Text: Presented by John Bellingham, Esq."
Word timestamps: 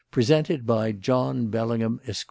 Presented 0.09 0.65
by 0.65 0.93
John 0.93 1.49
Bellingham, 1.49 2.01
Esq." 2.07 2.19